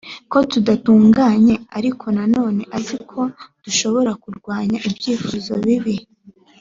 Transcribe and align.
ko 0.31 0.37
tudatunganye 0.51 1.55
ariko 1.77 2.05
nanone 2.15 2.61
azi 2.77 2.97
ko 3.09 3.21
dushobora 3.63 4.11
kurwanya 4.23 4.77
ibyifuzo 4.89 5.51
bibi 5.65 5.95